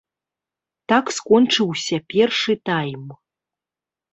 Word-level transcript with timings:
Так 0.93 1.05
скончыўся 1.17 1.97
першы 2.15 2.53
тайм. 2.71 3.03